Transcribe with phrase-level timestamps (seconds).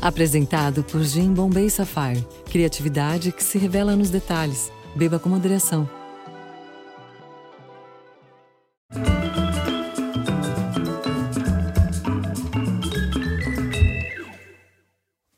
[0.00, 2.24] Apresentado por Jim Bombay Sapphire.
[2.50, 4.70] Criatividade que se revela nos detalhes.
[4.94, 5.88] Beba com moderação.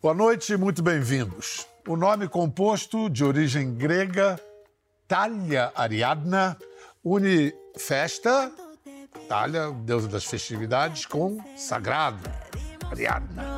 [0.01, 1.67] Boa noite e muito bem-vindos.
[1.87, 4.41] O nome composto de origem grega,
[5.07, 6.57] Thalia Ariadna,
[7.03, 8.53] une festa,
[9.29, 12.23] Thalia, deusa das festividades, com sagrado,
[12.91, 13.58] Ariadna.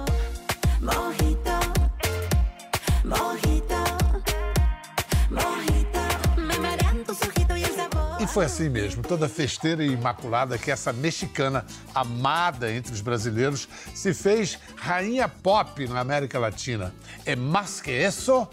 [8.20, 13.66] E foi assim mesmo, toda festeira e imaculada que essa mexicana, amada entre os brasileiros,
[13.94, 16.94] se fez rainha pop na América Latina.
[17.24, 18.46] É mais que isso,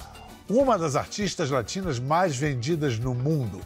[0.49, 3.59] uma das artistas latinas mais vendidas no mundo.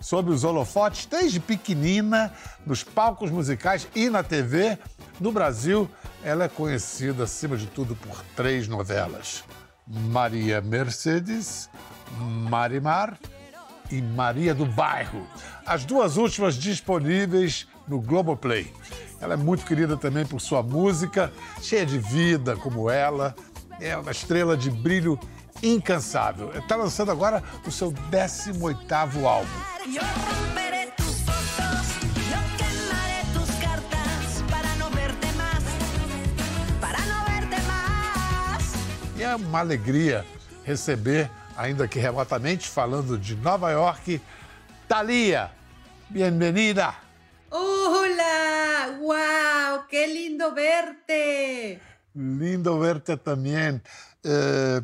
[0.00, 2.32] Sob os holofotes desde pequenina,
[2.66, 4.78] nos palcos musicais e na TV,
[5.20, 5.88] no Brasil,
[6.22, 9.44] ela é conhecida, acima de tudo, por três novelas:
[9.86, 11.68] Maria Mercedes,
[12.18, 13.18] Marimar
[13.90, 15.26] e Maria do Bairro.
[15.66, 18.72] As duas últimas disponíveis no Globoplay.
[19.20, 23.34] Ela é muito querida também por sua música, cheia de vida como ela.
[23.80, 25.18] É uma estrela de brilho
[25.62, 26.52] incansável.
[26.56, 29.48] Está lançando agora o seu 18º álbum.
[39.18, 40.24] E é uma alegria
[40.62, 44.20] receber, ainda que remotamente, falando de Nova York,
[44.86, 45.50] Thalia.
[46.08, 46.94] Bem-vinda!
[47.50, 51.80] Hola, wow, qué lindo verte.
[52.14, 53.82] Lindo verte também.
[54.22, 54.82] Eh,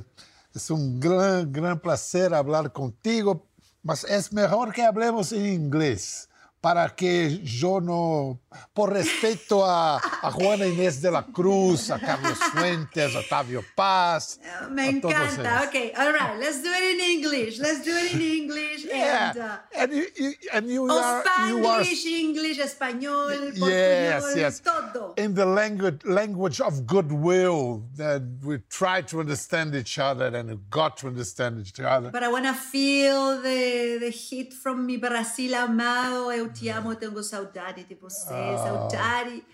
[0.53, 3.47] es un gran, gran placer hablar contigo,
[3.85, 6.29] mas es mejor que hablemos en inglés
[6.61, 8.41] para que yo no,
[8.73, 14.39] por respeto a, a Juana Inés de la Cruz, a Carlos Fuentes, a Octavio Paz.
[14.71, 15.65] Me a todos encanta.
[15.69, 17.59] Okay, all right, let's do it in English.
[17.59, 18.85] Let's do it in English.
[18.85, 23.31] Yeah, And, uh, and you, you- and you o are, you are Spanglish, English, español,
[23.57, 24.61] Yes, portuñol, yes.
[24.61, 25.15] todo.
[25.17, 30.97] in the language language of goodwill that we try to understand each other and got
[30.99, 32.11] to understand each other.
[32.11, 36.31] But I want to feel the, the heat from mi Brasil amado.
[36.33, 39.45] Eu te amo, tengo saudade de você, Saudade.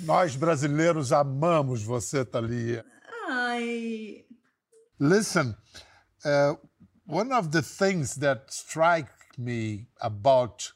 [0.00, 2.84] Nós brasileiros amamos você, Thalia.
[3.28, 4.24] Ai,
[5.00, 5.56] Listen,
[6.24, 6.54] uh,
[7.06, 10.72] one of the things that strike me about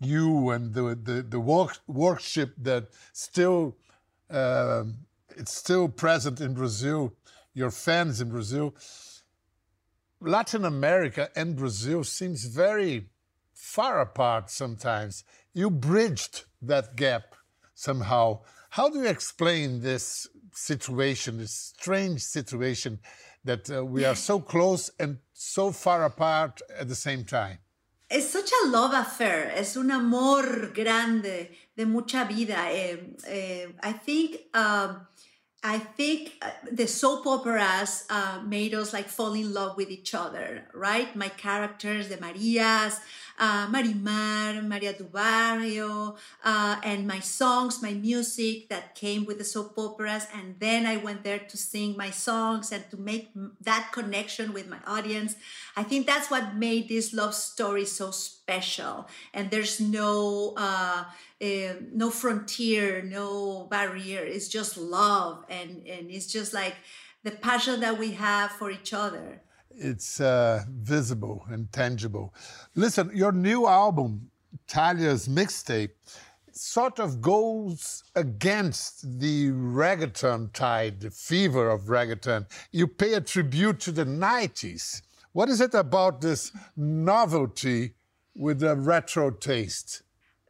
[0.00, 3.76] you and the the, the work, worship that still
[4.30, 7.12] um it's still present in Brazil,
[7.54, 8.74] your fans in Brazil.
[10.20, 13.08] Latin America and Brazil seems very
[13.54, 15.24] far apart sometimes.
[15.54, 17.34] You bridged that gap
[17.74, 18.40] somehow.
[18.70, 23.00] How do you explain this situation, this strange situation
[23.44, 27.58] that uh, we are so close and so far apart at the same time?
[28.10, 32.56] Es such a love affair, es un amor grande de mucha vida.
[32.68, 32.96] Eh,
[33.28, 35.06] eh, I think um,
[35.62, 40.14] I think uh, the soap operas uh, made us like fall in love with each
[40.14, 41.14] other, right?
[41.14, 42.98] My characters, the Marias,
[43.38, 49.44] uh, Marimar, Maria do Barrio, uh, and my songs, my music that came with the
[49.44, 50.26] soap operas.
[50.34, 53.28] And then I went there to sing my songs and to make
[53.60, 55.36] that connection with my audience.
[55.76, 58.39] I think that's what made this love story so special.
[59.34, 61.04] And there's no uh,
[61.40, 64.22] eh, no frontier, no barrier.
[64.24, 66.76] It's just love, and and it's just like
[67.22, 69.42] the passion that we have for each other.
[69.70, 72.34] It's uh, visible and tangible.
[72.74, 74.30] Listen, your new album,
[74.66, 75.90] Thalia's mixtape,
[76.52, 82.46] sort of goes against the reggaeton tide, the fever of reggaeton.
[82.72, 85.02] You pay a tribute to the 90s.
[85.32, 87.94] What is it about this novelty
[88.40, 90.02] with a retro taste?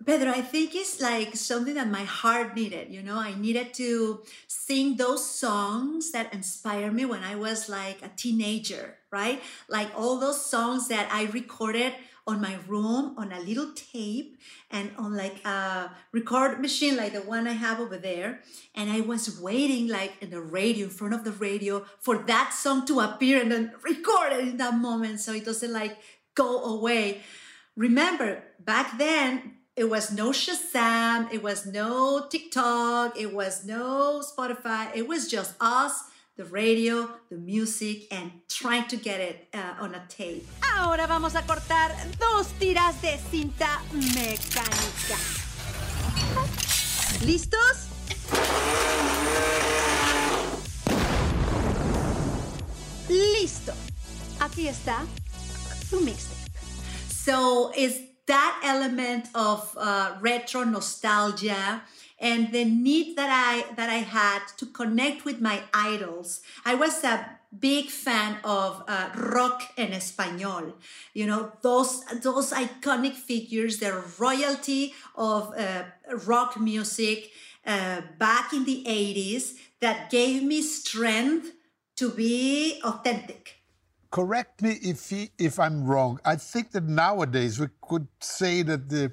[0.07, 2.91] Pedro, I think it's like something that my heart needed.
[2.91, 8.01] You know, I needed to sing those songs that inspired me when I was like
[8.03, 9.43] a teenager, right?
[9.69, 11.93] Like all those songs that I recorded
[12.27, 14.39] on my room on a little tape
[14.71, 18.41] and on like a record machine like the one I have over there.
[18.75, 22.55] And I was waiting like in the radio, in front of the radio, for that
[22.55, 25.99] song to appear and then record it in that moment so it doesn't like
[26.35, 27.21] go away
[27.77, 34.95] remember back then it was no Shazam, it was no TikTok, it was no Spotify,
[34.95, 36.05] it was just us,
[36.37, 40.47] the radio, the music, and trying to get it uh, on a tape.
[40.77, 43.81] Ahora vamos a cortar dos tiras de cinta
[44.15, 45.17] mecánica.
[47.25, 47.87] ¿Listos?
[53.09, 53.73] Listo.
[54.41, 55.05] Aquí está
[55.91, 56.50] tu mixtape.
[57.31, 61.81] So it's that element of uh, retro nostalgia
[62.19, 66.41] and the need that I that I had to connect with my idols.
[66.65, 70.73] I was a big fan of uh, rock en español.
[71.15, 75.85] You know those those iconic figures, the royalty of uh,
[76.27, 77.31] rock music
[77.65, 81.53] uh, back in the '80s that gave me strength
[81.95, 83.60] to be authentic.
[84.11, 86.19] Correct me if he, if I'm wrong.
[86.25, 89.13] I think that nowadays we could say that the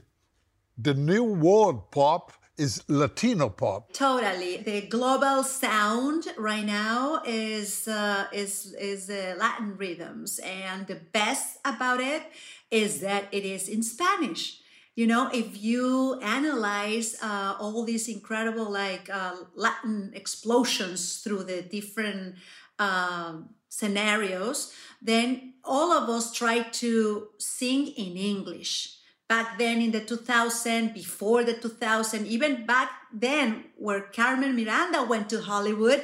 [0.77, 3.94] the new world pop is Latino pop.
[3.94, 4.57] Totally.
[4.57, 11.59] The global sound right now is uh, is is uh, Latin rhythms, and the best
[11.63, 12.23] about it
[12.71, 14.59] is that it is in Spanish.
[14.95, 21.61] You know, if you analyze uh, all these incredible like uh, Latin explosions through the
[21.61, 22.35] different
[22.79, 28.95] um, scenarios, then all of us try to sing in English.
[29.27, 35.29] Back then in the 2000 before the 2000 even back then where carmen miranda went
[35.29, 36.01] to hollywood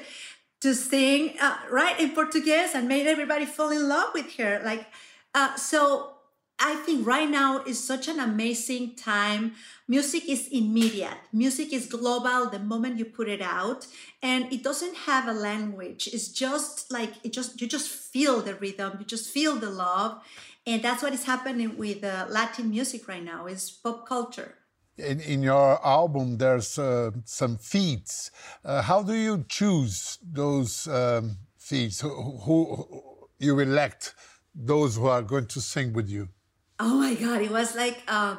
[0.60, 4.88] to sing uh, right in portuguese and made everybody fall in love with her like
[5.34, 6.13] uh, so
[6.60, 9.54] i think right now is such an amazing time.
[9.88, 11.18] Music is immediate.
[11.32, 13.86] Music is global the moment you put it out.
[14.22, 16.08] And it doesn't have a language.
[16.12, 18.98] It's just like it just you just feel the rhythm.
[19.00, 20.24] You just feel the love.
[20.66, 24.56] And that's what is happening with uh, latin music right now is pop culture.
[24.98, 28.32] In, in your album, there's uh, some feats.
[28.64, 32.00] Uh, how do you choose those um, feats?
[32.02, 32.10] Who,
[32.46, 32.88] who
[33.40, 34.14] you elect
[34.54, 36.30] those who are going to sing with you?
[36.80, 38.36] Oh my god it was like uh,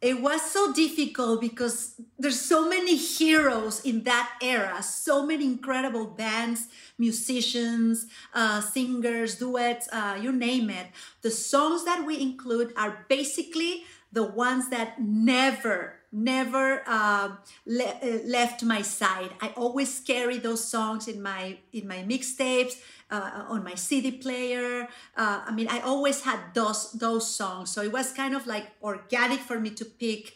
[0.00, 6.06] it was so difficult because there's so many heroes in that era so many incredible
[6.06, 6.68] bands
[6.98, 10.86] musicians uh, singers duets uh, you name it.
[11.22, 17.36] The songs that we include are basically the ones that never never uh,
[17.66, 19.30] le- left my side.
[19.40, 22.74] I always carry those songs in my in my mixtapes
[23.10, 27.82] uh, on my cd player uh, i mean i always had those those songs so
[27.82, 30.34] it was kind of like organic for me to pick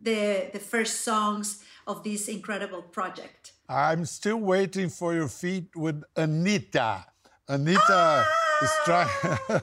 [0.00, 6.02] the the first songs of this incredible project I'm still waiting for your feat with
[6.14, 7.04] Anitta.
[7.48, 8.24] Anitta
[8.62, 9.08] is trying.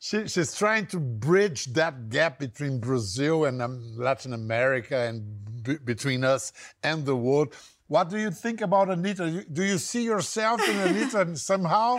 [0.00, 5.78] she, she's trying to bridge that gap between Brazil and um, Latin America and b-
[5.84, 7.54] between us and the world.
[7.92, 9.44] What do you think about Anitta?
[9.52, 11.98] Do you see yourself in Anitta somehow?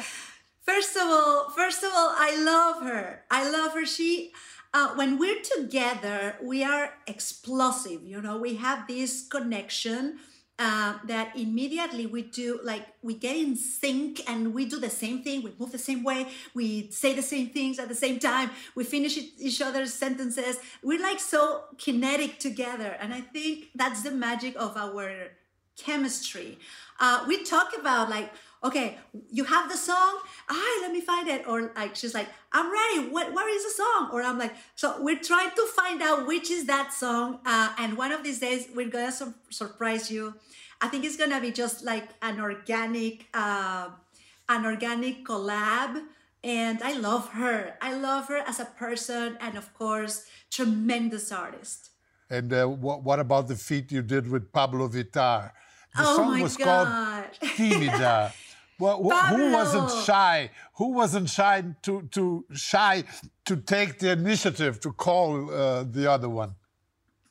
[0.63, 3.21] First of all, first of all, I love her.
[3.29, 3.85] I love her.
[3.85, 4.31] She,
[4.73, 8.01] uh, when we're together, we are explosive.
[8.03, 10.17] You know, we have this connection
[10.57, 12.59] uh, that immediately we do.
[12.63, 15.43] Like we get in sync and we do the same thing.
[15.43, 16.27] We move the same way.
[16.55, 18.49] We say the same things at the same time.
[18.73, 20.57] We finish each other's sentences.
[20.81, 25.29] We're like so kinetic together, and I think that's the magic of our
[25.77, 26.59] chemistry.
[26.99, 28.31] Uh, we talk about like,
[28.63, 28.97] okay,
[29.31, 30.19] you have the song.
[30.49, 31.47] Ah, let me find it.
[31.47, 33.09] Or like she's like, I'm ready.
[33.09, 33.33] What?
[33.33, 34.09] Where is the song?
[34.13, 37.39] Or I'm like, so we're trying to find out which is that song.
[37.45, 40.35] Uh, and one of these days we're gonna sur- surprise you.
[40.81, 43.89] I think it's gonna be just like an organic, uh,
[44.49, 46.03] an organic collab.
[46.45, 47.75] And I love her.
[47.81, 51.92] I love her as a person, and of course, tremendous artist.
[52.33, 55.51] And uh, what, what about the feat you did with Pabllo Vittar?
[55.95, 56.65] The Oh song was God.
[56.65, 58.33] called Tímida.
[58.79, 60.49] Well, wh- who wasn't shy?
[60.79, 63.03] Who wasn't shy to, to shy
[63.45, 66.55] to take the initiative to call uh, the other one?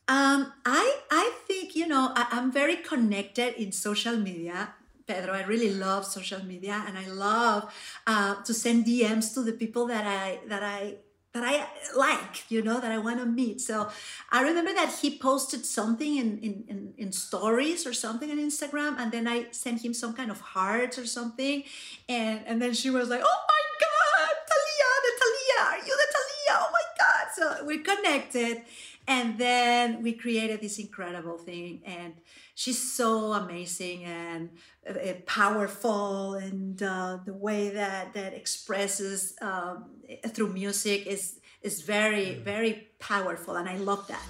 [0.07, 4.75] Um, I I think you know I, I'm very connected in social media,
[5.09, 5.33] Pedro.
[5.33, 7.61] I really love social media, and I love
[8.07, 10.99] uh, to send DMs to the people that I that I
[11.33, 13.61] that I like, you know, that I want to meet.
[13.61, 13.89] So
[14.31, 18.99] I remember that he posted something in, in, in, in stories or something on Instagram,
[18.99, 21.65] and then I sent him some kind of hearts or something,
[22.09, 26.09] and and then she was like, "Oh my God, Thalia, the Thalia, are you the
[26.17, 26.53] Thalia?
[26.61, 28.63] Oh my God!" So we're connected,
[29.07, 32.15] and then we created this incredible thing, and
[32.55, 34.51] she's so amazing and
[34.89, 39.87] uh, uh, powerful, and uh, the way that that expresses um,
[40.29, 44.25] through music is is very very powerful, and I love that.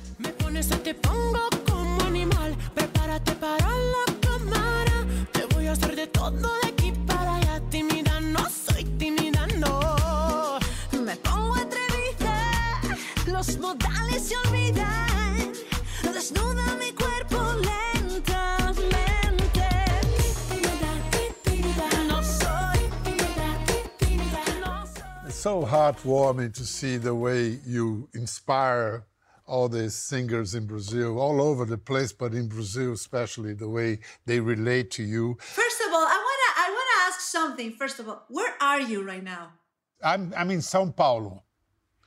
[13.44, 15.52] Los modales se olvidan.
[16.14, 18.78] Desnuda mi cuerpo lentamente.
[20.48, 20.92] Tímida,
[21.42, 22.04] tímida.
[22.06, 23.48] No soy tímida,
[23.98, 24.44] tímida.
[24.60, 25.32] No soy.
[25.32, 29.06] so heartwarming to see the way you inspire
[29.44, 33.98] all these singers in Brazil, all over the place, but in Brazil especially, the way
[34.24, 35.36] they relate to you.
[35.40, 37.72] First of all, I wanna I wanna ask something.
[37.72, 39.54] First of all, where are you right now?
[40.00, 41.42] I'm, I'm in São Paulo.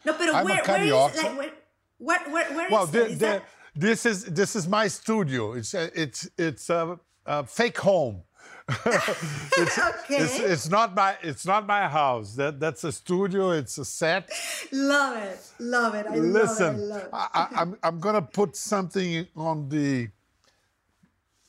[0.06, 1.52] No, but I'm where, where is like where
[1.98, 3.06] where where, where Well, is the-?
[3.08, 3.44] Is the- that-
[3.78, 5.52] this is this is my studio.
[5.54, 8.24] It's a, it's it's a, a fake home.
[8.86, 10.18] it's, Okay.
[10.24, 12.36] it's, it's not my it's not my house.
[12.36, 13.52] That that's a studio.
[13.52, 14.30] It's a set.
[14.72, 16.08] love it, love it.
[16.08, 17.10] I Listen, love it.
[17.12, 17.32] I love it.
[17.34, 20.08] I, I, I'm I'm gonna put something on the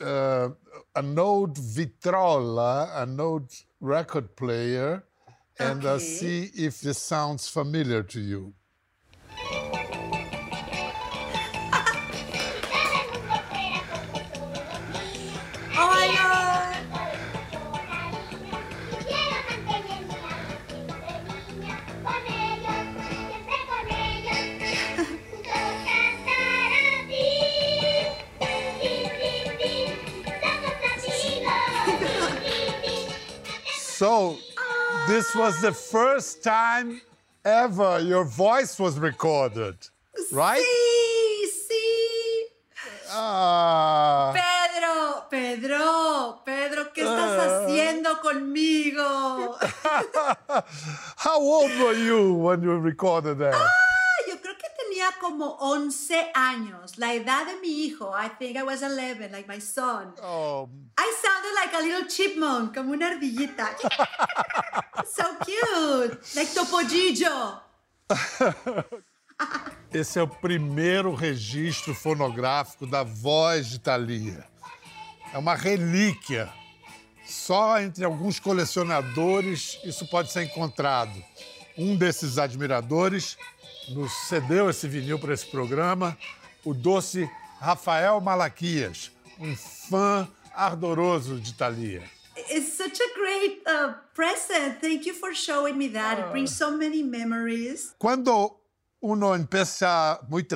[0.00, 0.48] uh,
[0.94, 5.04] a Node Vitrola, a Node record player,
[5.58, 5.98] and uh, Okay.
[5.98, 8.54] see if this sounds familiar to you.
[35.26, 37.00] This was the first time
[37.44, 39.76] ever your voice was recorded,
[40.32, 40.62] right?
[40.62, 42.42] Sí, sí.
[43.10, 47.64] Ah, Pedro, Pedro, Pedro, ¿qué estás Ah.
[47.66, 49.56] haciendo conmigo?
[51.16, 53.54] how old were you when you recorded that?
[53.54, 53.68] Ah,
[55.26, 58.12] como 11 años, la edad de mi hijo.
[58.14, 60.12] I think I was 11, like my son.
[60.22, 63.76] Oh, I sounded like a little chipmunk, como una ardillita.
[65.04, 67.60] so cute, like Topollillo.
[69.92, 74.46] esse é o primeiro registro fonográfico da voz de Thalia.
[75.32, 76.48] É uma relíquia.
[77.26, 81.20] Só entre alguns colecionadores isso pode ser encontrado.
[81.78, 83.36] Um desses admiradores
[83.90, 86.16] nos cedeu esse vinil para esse programa,
[86.64, 87.30] o doce
[87.60, 92.02] Rafael Malaquias, um fã ardoroso de Thalia.
[92.50, 94.80] It's such a great uh, present.
[94.80, 96.18] Thank you for showing me that.
[96.18, 97.94] It brings so many memories.
[97.98, 98.60] Cuando
[99.00, 100.46] uno empieza muy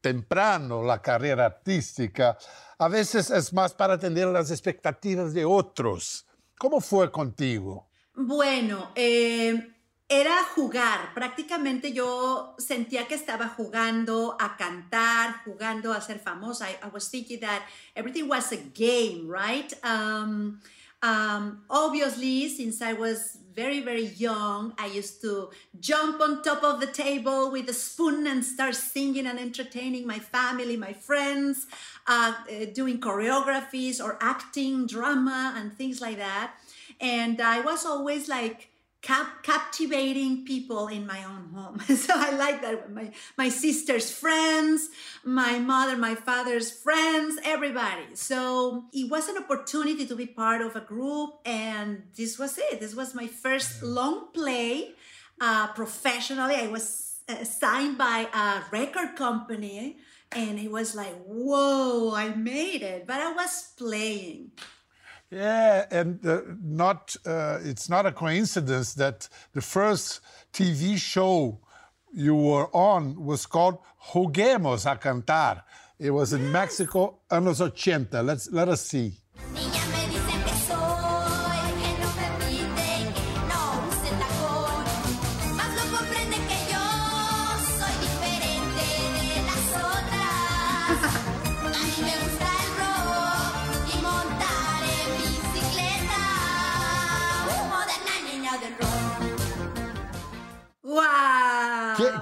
[0.00, 2.36] temprano la carrera artística,
[2.78, 6.26] a veces es más para atender las expectativas de otros.
[6.58, 7.88] ¿Cómo fue contigo?
[8.14, 9.75] Bueno, eh,
[10.08, 11.12] era jugar.
[11.14, 16.68] Prácticamente yo sentía que estaba jugando a cantar, jugando a ser famosa.
[16.68, 17.62] I, I was thinking that
[17.94, 19.72] everything was a game, right?
[19.82, 20.60] Um,
[21.02, 26.80] um, obviously, since I was very, very young, I used to jump on top of
[26.80, 31.66] the table with a spoon and start singing and entertaining my family, my friends,
[32.06, 36.52] uh, uh, doing choreographies or acting, drama, and things like that.
[37.00, 38.70] And I was always like,
[39.02, 41.80] cap- captivating people in my own home.
[41.96, 42.92] so I like that.
[42.92, 44.88] My, my sister's friends,
[45.24, 48.14] my mother, my father's friends, everybody.
[48.14, 51.30] So it was an opportunity to be part of a group.
[51.44, 52.80] And this was it.
[52.80, 54.94] This was my first long play
[55.40, 56.56] uh, professionally.
[56.56, 59.98] I was uh, signed by a record company.
[60.32, 63.06] And it was like, whoa, I made it.
[63.06, 64.50] But I was playing.
[65.36, 71.60] Yeah, and uh, not uh, it's not a coincidence that the first TV show
[72.10, 73.76] you were on was called
[74.12, 75.62] Juguemos a Cantar.
[75.98, 78.22] It was in Mexico, anos 80.
[78.22, 79.12] Let's let us see.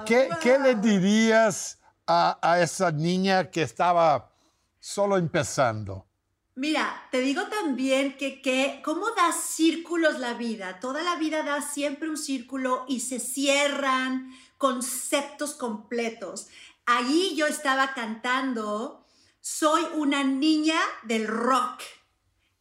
[0.05, 4.31] ¿Qué, qué- le dirías a, a esa niña que estaba
[4.79, 6.07] solo empezando?
[6.55, 10.79] Mira, te digo también que, que cómo da círculos la vida.
[10.79, 16.47] Toda la vida da siempre un círculo y se cierran conceptos completos.
[16.85, 19.05] Ahí yo estaba cantando,
[19.41, 21.81] soy una niña del rock.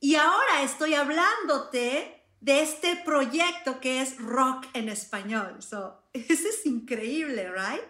[0.00, 2.13] Y ahora estoy hablándote
[2.44, 5.62] de este proyecto que es rock en español.
[5.62, 7.82] So, eso es increíble, right?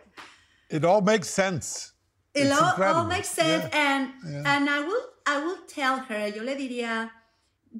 [0.70, 1.92] It all makes sense.
[2.34, 3.94] It all, all makes sense, Yeah.
[3.96, 6.28] and and I will I will tell her.
[6.28, 7.10] Yo le diría,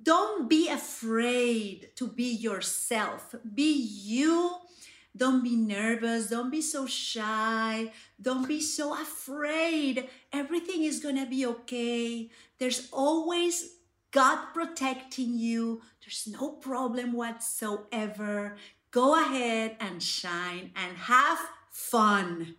[0.02, 3.34] don't be afraid to be yourself.
[3.42, 4.50] Be you.
[5.16, 6.28] Don't be nervous.
[6.28, 7.92] Don't be so shy.
[8.20, 10.08] Don't be so afraid.
[10.32, 12.30] Everything is gonna be okay.
[12.58, 13.73] There's always
[14.14, 15.82] God protecting you.
[16.00, 18.56] There's no problem whatsoever.
[18.92, 21.40] go ahead and shine and have
[21.72, 22.54] fun.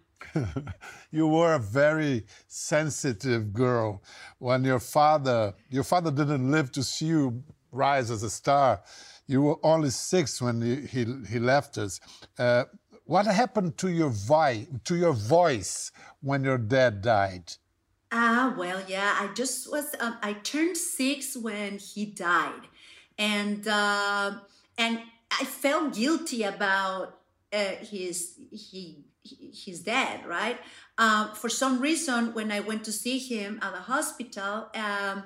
[1.12, 4.04] you were a very sensitive girl
[4.40, 8.82] when your father your father didn't live to see you rise as a star
[9.28, 12.00] you were only six when he, he, left us
[12.40, 12.64] uh,
[13.06, 17.54] what happened to your voice to your voice when your dad died
[18.18, 22.62] Ah, well, yeah, I just was, um, I turned six when he died.
[23.20, 24.36] And, uh,
[24.78, 27.20] and I felt guilty about
[27.52, 30.58] uh, his, he, his death, right?
[30.98, 35.24] Um, for some reason, when I went to see him at the hospital, um,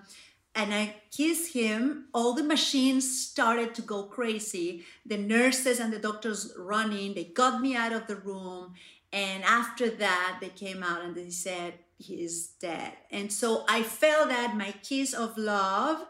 [0.55, 4.83] and I kissed him, all the machines started to go crazy.
[5.05, 8.73] The nurses and the doctors running, they got me out of the room.
[9.11, 12.93] And after that, they came out and they said, he's dead.
[13.11, 16.05] And so I felt that my kiss of love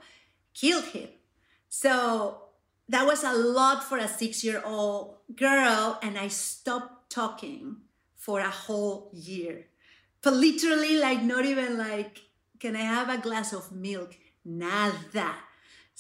[0.54, 1.10] killed him.
[1.70, 2.44] So
[2.90, 5.98] that was a lot for a six year old girl.
[6.02, 7.78] And I stopped talking
[8.16, 9.68] for a whole year.
[10.22, 12.20] But literally, like, not even like,
[12.60, 14.18] can I have a glass of milk?
[14.44, 15.34] Nada.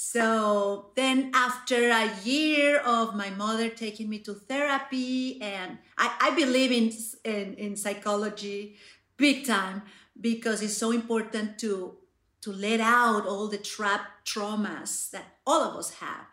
[0.01, 6.35] So then, after a year of my mother taking me to therapy, and I, I
[6.35, 6.93] believe in,
[7.29, 8.77] in, in psychology
[9.17, 9.81] big time
[10.21, 11.97] because it's so important to
[12.43, 16.27] to let out all the trapped traumas that all of us have.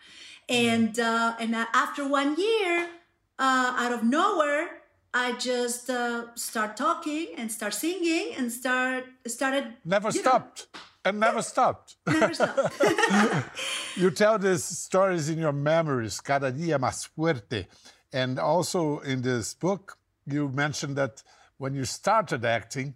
[0.49, 2.88] And uh, and after one year,
[3.37, 4.82] uh, out of nowhere,
[5.12, 9.75] I just uh, start talking and start singing and start started.
[9.85, 10.68] never you know, stopped
[11.06, 12.80] and never stopped never stopped.
[13.96, 17.66] you tell these stories in your memories, Cada Dia Más Fuerte.
[18.12, 21.22] And also in this book, you mentioned that
[21.58, 22.94] when you started acting,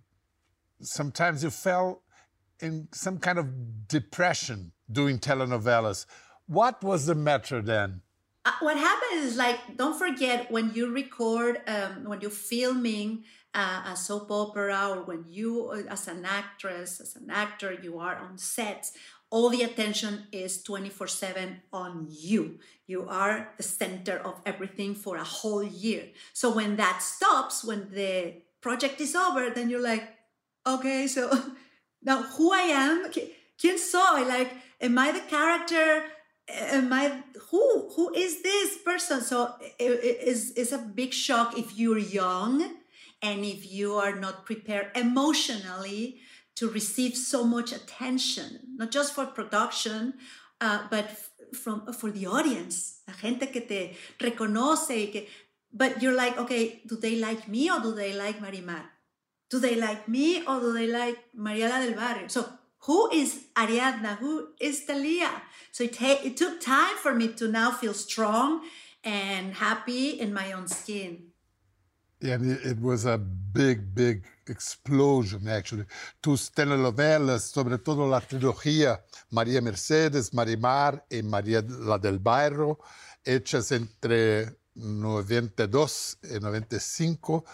[0.80, 2.02] sometimes you fell
[2.60, 6.06] in some kind of depression doing telenovelas.
[6.46, 8.02] What was the matter then?
[8.44, 13.82] Uh, what happens is like don't forget when you record um, when you're filming uh,
[13.86, 18.16] a soap opera or when you uh, as an actress as an actor you are
[18.16, 18.90] on set
[19.30, 22.58] all the attention is 24 7 on you.
[22.86, 26.08] You are the center of everything for a whole year.
[26.32, 30.06] So when that stops when the project is over then you're like
[30.66, 31.30] okay so
[32.02, 33.10] now who i am?
[33.12, 34.26] Qui- quién soy?
[34.26, 36.04] Like am i the character?
[36.48, 39.20] Am I who who is this person?
[39.20, 42.79] So it, is a big shock if you're young
[43.22, 46.20] and if you are not prepared emotionally
[46.56, 50.14] to receive so much attention, not just for production,
[50.60, 54.90] uh, but f- from for the audience, la gente que te reconoce.
[54.90, 55.28] y Que,
[55.72, 58.82] but you're like, okay, do they like me or do they like Marimar?
[59.50, 62.28] Do they like me or do they like Maria la del Barrio?
[62.28, 62.46] So
[62.86, 64.18] who is Ariadna?
[64.18, 65.30] Who is Thalia?
[65.72, 68.62] So it, ta- it took time for me to now feel strong
[69.02, 71.29] and happy in my own skin.
[72.22, 75.86] And it, it was a big, big explosion, actually.
[76.20, 82.78] Tus telenovelas, sobre todo la trilogía María Mercedes, Marimar y María la del Bairro,
[83.24, 87.44] hechas entre 92 y 95,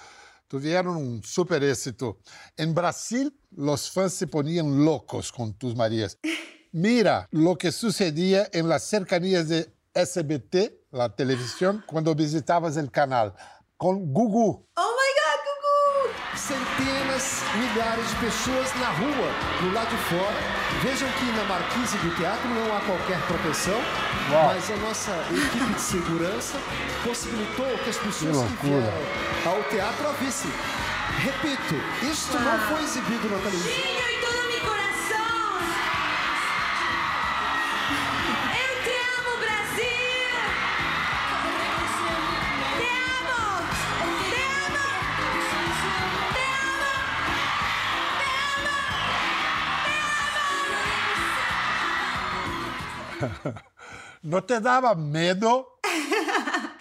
[0.49, 2.19] tuvieron un super éxito.
[2.57, 6.19] En Brasil, los fans se ponían locos con tus Marías.
[6.73, 13.35] Mira lo que sucedía en las cercanías de SBT, la televisión, cuando visitabas el canal,
[13.79, 14.67] con Gugu.
[14.77, 16.37] Oh my God, Gugu!
[16.37, 19.29] centenas, milhares de pessoas na rua,
[19.61, 20.37] do lado de fora.
[20.83, 23.81] Vejam que na marquise do teatro não há qualquer proteção,
[24.31, 24.47] Uau.
[24.47, 26.59] mas a nossa equipe de segurança
[27.05, 28.93] possibilitou que as pessoas que, loucura.
[29.43, 30.51] vieram ao teatro a vissem.
[31.19, 31.75] Repito,
[32.11, 34.06] isto não foi exibido na televisão.
[54.23, 55.81] ¿No te daba miedo?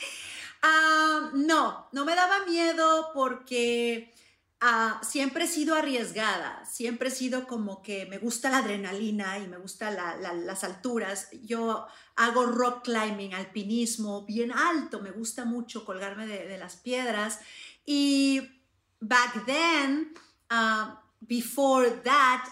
[0.67, 4.11] Ah, no, no me daba miedo porque
[4.61, 9.47] ah, siempre he sido arriesgada, siempre he sido como que me gusta la adrenalina y
[9.47, 11.27] me gusta la- la- las alturas.
[11.43, 17.39] Yo hago rock climbing, alpinismo bien alto, me gusta mucho colgarme de, las piedras.
[17.85, 18.41] Y
[18.99, 20.15] back then,
[20.49, 22.49] uh, before that,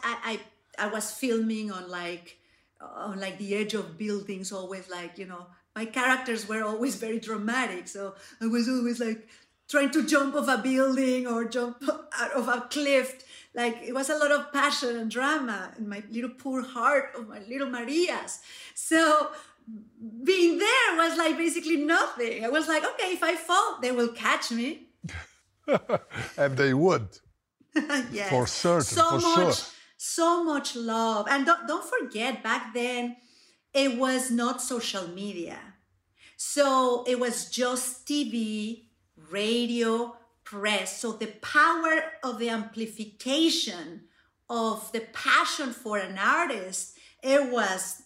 [0.77, 2.37] I was filming on like
[2.95, 7.19] on like the edge of buildings, always like you know, my characters were always very
[7.19, 9.27] dramatic, so I was always like
[9.69, 11.83] trying to jump off a building or jump
[12.19, 13.23] out of a cliff.
[13.55, 17.27] Like it was a lot of passion and drama in my little poor heart of
[17.27, 18.39] my little Marias.
[18.73, 19.29] So
[20.23, 22.43] being there was like basically nothing.
[22.43, 24.89] I was like, okay, if I fall, they will catch me.
[26.37, 27.07] and they would.
[28.11, 28.29] yes.
[28.29, 29.69] For certain, So for much, sure.
[30.03, 31.27] So much love.
[31.29, 33.15] And don't, don't forget, back then,
[33.73, 35.57] it was not social media.
[36.35, 38.87] So it was just TV,
[39.31, 40.99] radio, press.
[40.99, 44.01] So the power of the amplification
[44.49, 48.03] of the passion for an artist, it was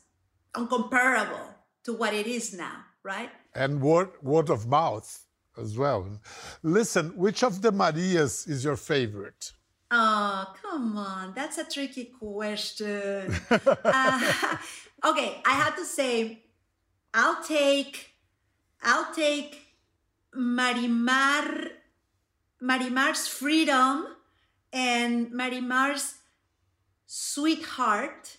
[0.53, 1.55] uncomparable
[1.85, 3.31] to what it is now, right?
[3.55, 5.25] And word, word of mouth
[5.59, 6.19] as well.
[6.61, 9.53] Listen, which of the Marias is your favorite?
[9.89, 11.33] Oh, come on.
[11.33, 13.35] That's a tricky question.
[13.49, 14.57] Uh,
[15.05, 16.43] okay, I have to say,
[17.13, 18.11] I'll take,
[18.83, 19.75] I'll take
[20.35, 21.69] Marimar,
[22.61, 24.07] Marimar's freedom
[24.73, 26.15] and Marimar's
[27.05, 28.37] sweetheart.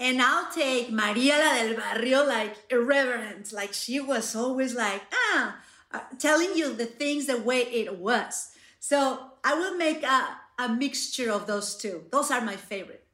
[0.00, 5.58] And I'll take Maria la del Barrio like irreverent, like she was always like, ah,
[5.92, 8.50] uh, telling you the things the way it was.
[8.80, 12.04] So I will make a, a mixture of those two.
[12.10, 13.04] Those are my favorite.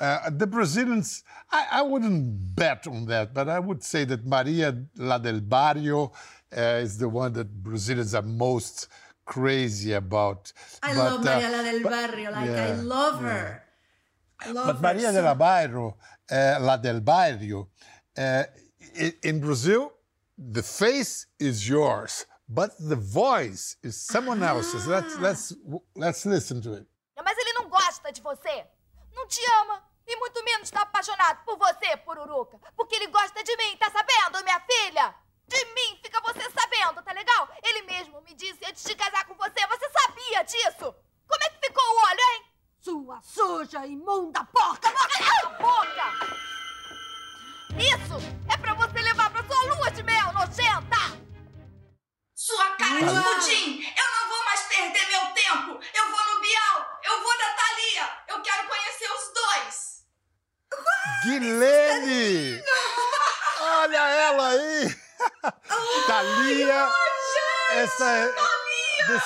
[0.00, 4.68] Uh, the Brazilians, I, I wouldn't bet on that, but I would say that Maria
[4.96, 6.12] La del Barrio
[6.56, 8.86] uh, is the one that Brazilians are most
[9.24, 10.52] crazy about.
[10.82, 12.30] I But, love uh, Maria la del Barrio.
[12.30, 13.62] Like, I love her.
[14.40, 15.96] I love But her Maria so- de la Barrio,
[16.30, 17.68] uh, La del Barrio,
[18.16, 18.44] uh,
[19.22, 19.92] in Brazil,
[20.38, 24.86] the face is yours, but the voice is someone else's.
[24.86, 25.20] Let's Ah.
[25.20, 25.54] let's
[25.94, 26.86] let's listen to it.
[27.22, 28.66] Mas ele não gosta de você.
[29.12, 29.82] Não te ama.
[30.06, 32.58] E muito menos está apaixonado por você, Pururuca.
[32.74, 34.57] Porque ele gosta de mim, tá sabendo, minha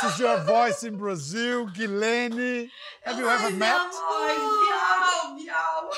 [0.03, 2.69] This is your voice in Brazil, Guilene.
[3.05, 3.71] Have you ever met?
[3.71, 5.91] Ai, Bial, Bial!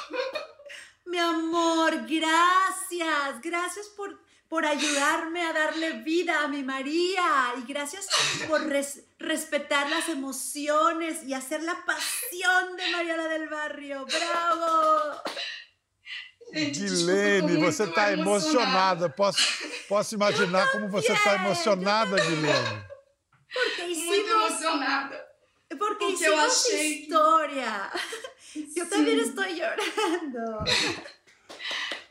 [1.06, 3.40] Mi amor, gracias.
[3.42, 4.10] Gracias por,
[4.48, 7.54] por ayudarme a darle vida a mi María.
[7.58, 8.06] Y gracias
[8.48, 14.04] por res- respetar las emociones y hacer la pasión de María la del Barrio.
[14.06, 15.22] ¡Bravo!
[16.52, 19.08] Guilene, você está emocionada.
[19.08, 19.40] Posso,
[19.88, 22.93] posso imaginar como você está emocionada, Guilene.
[23.54, 25.26] Porque Muito hicimos, emocionada.
[25.78, 27.08] porque porque eu achei.
[27.08, 29.30] Yo también Sim.
[29.30, 30.64] estoy llorando.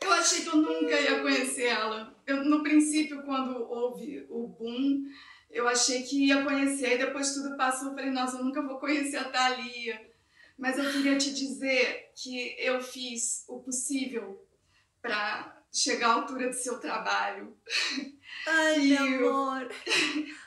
[0.01, 2.13] Eu achei que eu nunca ia conhecer ela.
[2.25, 5.05] Eu, no princípio, quando houve o boom,
[5.49, 7.89] eu achei que ia conhecer, e depois tudo passou.
[7.89, 10.11] Eu falei, nossa, eu nunca vou conhecer a Thalia.
[10.57, 14.45] Mas eu queria te dizer que eu fiz o possível
[15.01, 17.57] para chegar à altura do seu trabalho.
[18.45, 19.29] Ay, mi Tío.
[19.29, 19.69] amor.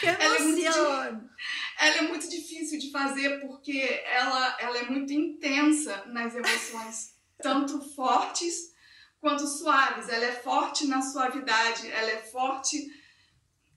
[0.00, 1.30] ¡Qué Ela é muito!
[1.78, 7.80] Ela é muito difícil de fazer porque ela, ela é muito intensa nas emoções, tanto
[7.94, 8.74] fortes
[9.20, 10.08] quanto suaves.
[10.08, 12.86] Ela é forte na suavidade, ela é forte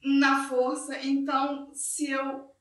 [0.04, 0.98] na força.
[1.00, 2.52] Então, se eu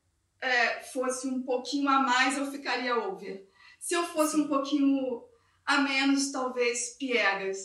[0.41, 3.47] é, fosse um pouquinho a mais, eu ficaria over.
[3.79, 5.23] Se eu fosse um pouquinho
[5.65, 7.57] a menos, talvez piegas.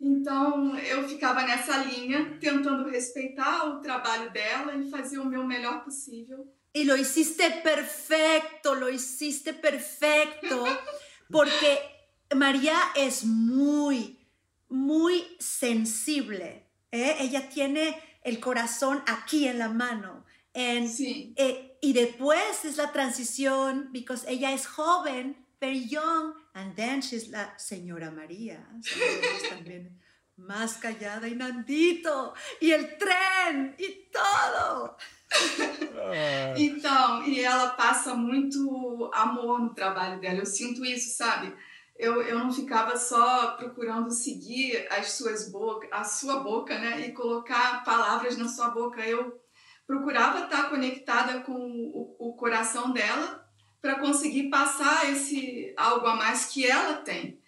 [0.00, 5.84] Então, eu ficava nessa linha, tentando respeitar o trabalho dela e fazer o meu melhor
[5.84, 6.46] possível.
[6.72, 10.64] Y lo hiciste perfecto, lo hiciste perfecto,
[11.30, 11.78] porque
[12.34, 14.18] María es muy,
[14.68, 16.66] muy sensible.
[16.92, 17.16] ¿eh?
[17.20, 20.24] Ella tiene el corazón aquí en la mano.
[20.54, 21.32] And, Sí.
[21.36, 27.28] eh, y después es la transición, because ella es joven, very young, and then she's
[27.28, 28.66] la señora María.
[29.48, 30.00] También
[30.46, 34.96] más callada y Nandito, y el tren, y todo.
[36.56, 40.40] Então, e ela passa muito amor no trabalho dela.
[40.40, 41.54] Eu sinto isso, sabe?
[41.96, 47.06] Eu, eu não ficava só procurando seguir as suas bocas, a sua boca, né?
[47.06, 49.06] E colocar palavras na sua boca.
[49.06, 49.38] Eu
[49.86, 53.39] procurava estar conectada com o, o coração dela
[53.80, 57.38] para conseguir passar esse algo a mais que ela tem.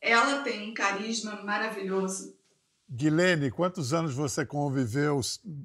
[0.00, 2.36] Ela tem um carisma maravilhoso.
[2.88, 5.20] Guilene, quantos anos você conviveu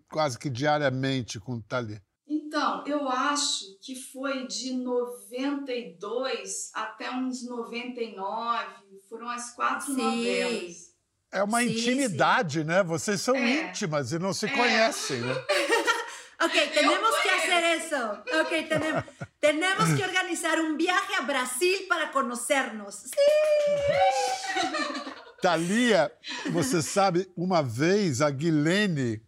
[0.10, 2.02] quase que diariamente com Thalia?
[2.28, 8.66] Então, eu acho que foi de 92 até uns 99.
[9.10, 10.02] Foram as quatro Sim.
[10.02, 10.92] novelas.
[11.32, 12.84] É uma Sim, intimidade, né?
[12.84, 13.70] Vocês são É.
[13.70, 14.50] íntimas e não se É.
[14.50, 15.34] conhecem, né?
[16.44, 17.11] Ok, tenemos.
[17.52, 18.24] Hacer eso.
[18.42, 19.04] Ok, tenemos,
[19.40, 22.96] tenemos que organizar un viaje a Brasil para conocernos.
[22.96, 23.22] Sí.
[25.42, 26.12] Thalia,
[26.52, 29.22] você sabe, uma vez a Guilene,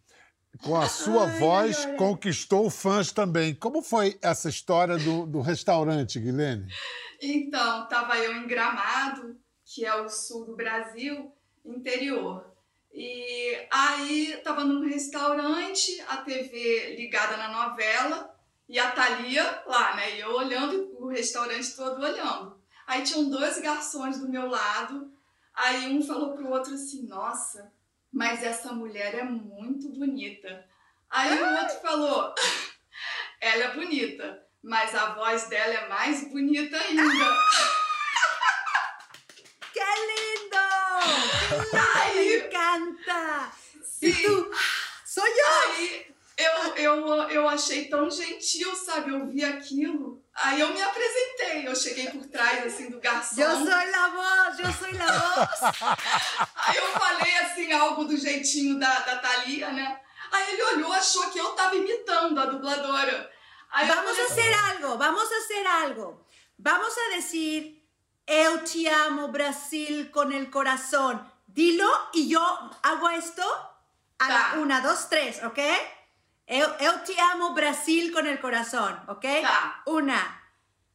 [0.64, 3.56] com a sua voz, conquistou fãs também.
[3.56, 6.68] Como foi essa história do, do restaurante, Guilene?
[7.20, 11.32] Então, tava eu em Gramado, que é o sul do Brasil,
[11.66, 12.53] interior.
[12.94, 18.38] E aí tava num restaurante, a TV ligada na novela
[18.70, 20.16] e a Thalia lá, né?
[20.16, 22.62] E eu olhando o restaurante todo olhando.
[22.86, 25.12] Aí tinham dois garçons do meu lado.
[25.56, 27.74] Aí um falou pro outro assim: "Nossa,
[28.12, 30.64] mas essa mulher é muito bonita".
[31.10, 32.36] Aí o outro falou:
[33.42, 37.38] "Ela é bonita, mas a voz dela é mais bonita ainda".
[39.74, 41.43] ¡Qué lindo!
[41.54, 42.16] ¡Qué lindo!
[42.16, 43.52] ¡Me encanta!
[43.84, 44.08] Sim.
[44.08, 44.52] Y tú,
[45.06, 45.72] soy yo.
[45.72, 49.12] Aí eu, eu, eu achei tão gentil, sabe?
[49.12, 50.22] Eu vi aquilo.
[50.34, 51.68] Aí eu me apresentei.
[51.68, 53.39] Eu cheguei por trás, assim, do garçom.
[53.39, 55.74] Yo soy la voz, yo soy la voz.
[56.56, 60.00] Aí eu falei, assim, algo do jeitinho da, da Thalia, né?
[60.32, 63.32] Aí ele olhou, achou que eu tava imitando a dubladora.
[63.72, 66.26] Aí eu Vamos falei hacer algo, vamos a hacer algo.
[66.58, 67.84] Vamos a decir,
[68.26, 71.33] eu te amo Brasil con el corazón.
[71.54, 72.42] Dilo y yo
[72.82, 73.44] hago esto
[74.18, 75.60] a la una, dos, tres, ¿ok?
[76.48, 79.22] Eu, eu te amo Brasil con el corazón, ¿ok?
[79.42, 79.84] Ta.
[79.86, 80.42] Una,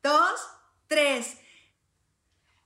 [0.03, 0.41] dos,
[0.89, 1.39] tres.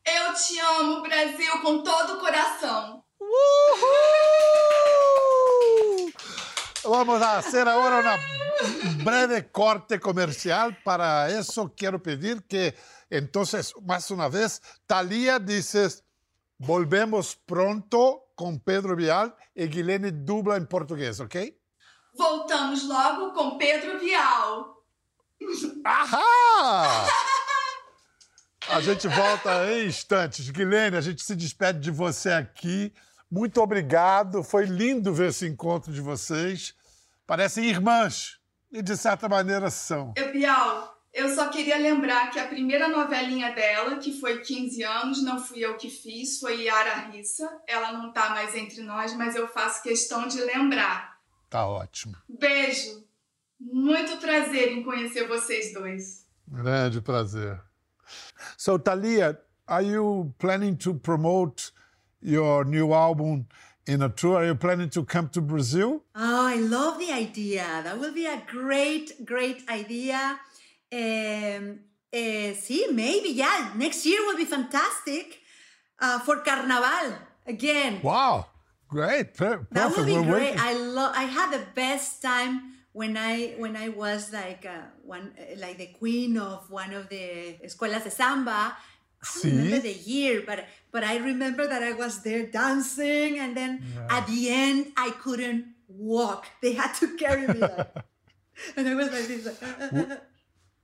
[0.05, 3.05] Eu te amo, Brasil, com todo o coração.
[3.21, 4.03] Uhul!
[6.85, 8.17] Vamos a hacer ahora una
[9.05, 10.77] breve corte comercial.
[10.83, 12.75] Para eso quiero pedir que
[13.11, 16.03] entonces, más una vez, Talía dices,
[16.63, 21.37] volvemos pronto con Pedro Vial y Guilene dubla en portugués, ¿ok?
[22.15, 24.77] Voltamos logo com Pedro Vial.
[25.85, 27.09] Ahá!
[28.69, 30.49] A gente volta em instantes.
[30.51, 32.95] Guilherme, a gente se despede de você aqui.
[33.29, 34.45] Muito obrigado.
[34.45, 36.75] Foi lindo ver esse encontro de vocês.
[37.27, 38.39] Parecem irmãs.
[38.71, 40.15] E, de certa maneira, são.
[40.17, 45.23] Eu, Bial, eu só queria lembrar que a primeira novelinha dela, que foi 15 anos,
[45.23, 47.49] não fui eu que fiz, foi Yara Rissa.
[47.67, 51.19] Ela não tá mais entre nós, mas eu faço questão de lembrar.
[51.51, 52.17] Tá ótimo.
[52.29, 53.05] Beijo!
[53.61, 56.27] Muito prazer em conhecer vocês dois.
[56.49, 57.61] Grande prazer.
[58.57, 61.73] So, Thalia, are you planning to promote
[62.21, 63.47] your new album
[63.87, 64.39] in a tour?
[64.39, 66.03] Are you planning to come to Brazil?
[66.15, 67.83] Oh, I love the idea.
[67.85, 70.41] That will be a great, great idea.
[70.93, 71.81] Um,
[72.13, 73.73] eh, sí, maybe, yeah.
[73.77, 75.41] Next year will be fantastic
[76.01, 78.01] uh, for Carnaval again.
[78.03, 78.47] Wow,
[78.89, 79.35] great.
[79.35, 79.97] Per- That perfect.
[79.97, 80.43] would be We're great.
[80.55, 80.61] waiting.
[80.61, 81.13] I love.
[81.17, 85.79] I had the best time when I when I was like uh, one uh, like
[85.79, 88.77] the queen of one of the escuelas de samba.
[89.25, 93.57] I don't remember the year, but but I remember that I was there dancing, and
[93.57, 96.47] then at the end I couldn't walk.
[96.61, 97.95] They had to carry me, like,
[98.77, 99.47] and I was like this.
[99.47, 100.21] Like,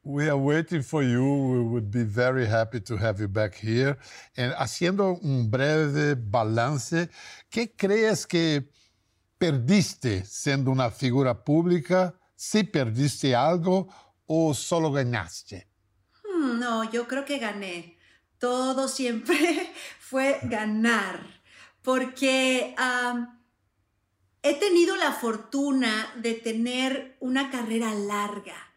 [0.08, 1.22] We are waiting for you.
[1.22, 3.98] We would be very happy to have you back here.
[4.38, 7.10] And haciendo un breve balance,
[7.50, 8.70] ¿qué crees que
[9.36, 12.14] perdiste siendo una figura pública?
[12.34, 13.86] ¿Si perdiste algo
[14.26, 15.68] o solo ganaste?
[16.24, 17.98] "Hmm, no, yo creo que gané.
[18.38, 19.36] Todo siempre
[20.00, 21.20] fue ganar,
[21.82, 22.74] porque
[24.42, 28.67] he tenido la fortuna de tener una carrera larga.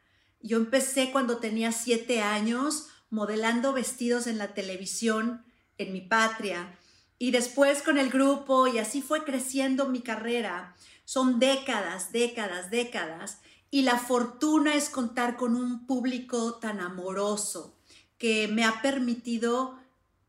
[0.44, 5.44] Yo empecé cuando tenía siete años modelando vestidos en la televisión
[5.78, 6.78] en mi patria.
[7.20, 10.76] Y después con el grupo y así fue creciendo mi carrera.
[11.06, 13.42] Son décadas, décadas, décadas.
[13.70, 17.78] Y la fortuna es contar con un público tan amoroso
[18.18, 19.80] que me ha permitido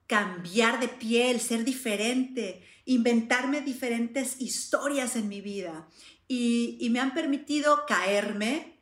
[0.06, 5.88] cambiar de piel, ser diferente, inventarme diferentes historias en mi vida.
[6.28, 8.81] Y, y me han permitido caerme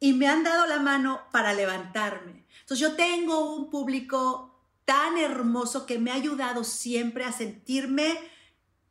[0.00, 2.44] y me han dado la mano para levantarme.
[2.60, 8.18] Entonces yo tengo un público tan hermoso que me ha ayudado siempre a sentirme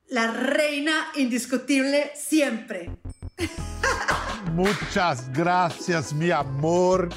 [0.09, 2.91] la reina indiscutible siempre.
[4.53, 7.09] Muchas gracias, mi amor,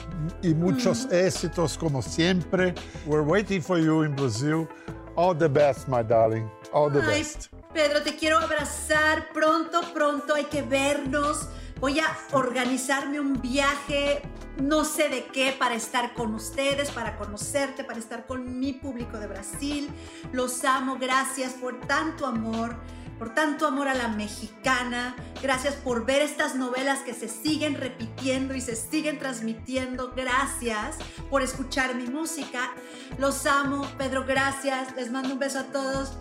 [0.42, 2.74] y muchos éxitos como siempre.
[3.06, 4.68] We're waiting for you in Brazil.
[5.16, 6.50] All the best, my darling.
[6.72, 7.48] All the Ay, best.
[7.72, 11.48] Pedro, te quiero abrazar pronto, pronto, hay que vernos.
[11.80, 14.20] Voy a organizarme un viaje,
[14.60, 19.18] no sé de qué, para estar con ustedes, para conocerte, para estar con mi público
[19.18, 19.88] de Brasil.
[20.30, 22.76] Los amo, gracias por tanto amor.
[23.18, 25.14] por tanto amor a la mexicana.
[25.42, 30.12] Gracias por ver estas novelas que se siguen repitiendo y se siguen transmitiendo.
[30.16, 30.96] Gracias
[31.28, 32.72] por escuchar mi música.
[33.18, 33.86] Los amo.
[33.98, 34.96] Pedro, gracias.
[34.96, 36.16] Les mando un beso a todos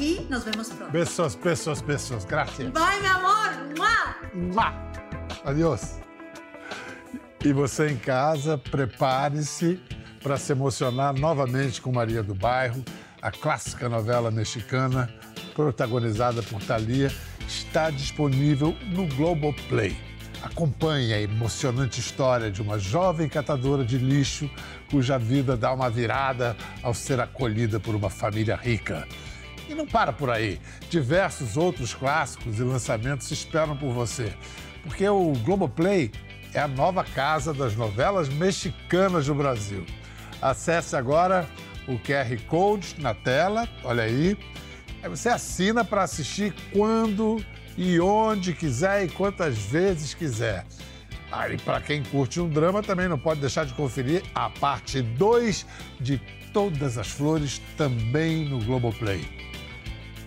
[0.00, 0.92] y nos vemos pronto.
[0.92, 2.24] Besos, besos, besos.
[2.24, 2.72] Gracias.
[2.72, 3.76] Bye, mi amor.
[3.76, 4.16] ¡Mua!
[4.34, 4.72] Mua.
[5.44, 6.00] Adiós.
[7.44, 9.80] E você em casa, prepare-se
[10.22, 12.84] para se emocionar novamente com Maria do Bairro,
[13.22, 15.08] a clássica novela mexicana
[15.54, 17.10] protagonizada por Thalia,
[17.46, 19.96] está disponível no Globoplay.
[20.42, 24.50] Acompanhe a emocionante história de uma jovem catadora de lixo
[24.90, 29.06] cuja vida dá uma virada ao ser acolhida por uma família rica.
[29.70, 30.60] E não para por aí.
[30.90, 34.34] Diversos outros clássicos e lançamentos esperam por você.
[34.82, 36.10] Porque o Globoplay
[36.52, 39.86] é a nova casa das novelas mexicanas do Brasil.
[40.42, 41.48] Acesse agora
[41.86, 44.36] o QR Code na tela, olha aí.
[45.04, 47.44] Aí você assina para assistir quando
[47.78, 50.66] e onde quiser e quantas vezes quiser.
[51.30, 55.00] Ah, e para quem curte um drama, também não pode deixar de conferir a parte
[55.00, 55.64] 2
[56.00, 56.20] de
[56.52, 59.49] Todas as Flores, também no Globoplay.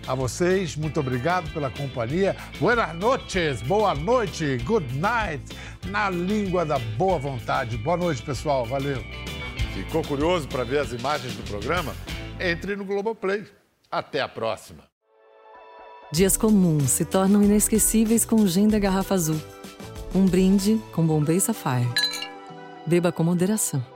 [0.06, 2.36] A vocês, muito obrigado pela companhia.
[2.60, 5.44] Buenas noches, boa noite, good night,
[5.88, 7.78] na língua da boa vontade.
[7.78, 9.02] Boa noite, pessoal, valeu.
[9.74, 11.96] Ficou curioso para ver as imagens do programa?
[12.40, 13.46] Entre no Globoplay.
[13.90, 14.84] Até a próxima.
[16.12, 19.42] Dias comuns se tornam inesquecíveis com o gin da garrafa azul.
[20.14, 21.90] Um brinde com Bombay Sapphire.
[22.86, 23.93] Beba com moderação.